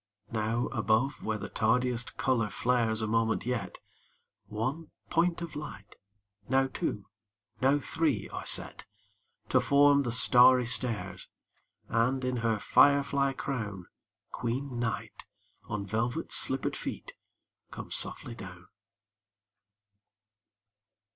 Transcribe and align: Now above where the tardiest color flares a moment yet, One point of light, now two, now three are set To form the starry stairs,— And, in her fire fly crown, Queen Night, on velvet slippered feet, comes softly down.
Now 0.31 0.65
above 0.71 1.21
where 1.21 1.37
the 1.37 1.47
tardiest 1.47 2.17
color 2.17 2.49
flares 2.49 3.03
a 3.03 3.07
moment 3.07 3.45
yet, 3.45 3.77
One 4.47 4.89
point 5.11 5.43
of 5.43 5.55
light, 5.55 5.95
now 6.49 6.65
two, 6.65 7.05
now 7.61 7.77
three 7.77 8.27
are 8.29 8.43
set 8.47 8.87
To 9.49 9.61
form 9.61 10.01
the 10.01 10.11
starry 10.11 10.65
stairs,— 10.65 11.29
And, 11.87 12.25
in 12.25 12.37
her 12.37 12.57
fire 12.57 13.03
fly 13.03 13.33
crown, 13.33 13.85
Queen 14.31 14.79
Night, 14.79 15.25
on 15.65 15.85
velvet 15.85 16.31
slippered 16.31 16.75
feet, 16.75 17.13
comes 17.69 17.93
softly 17.95 18.33
down. 18.33 18.69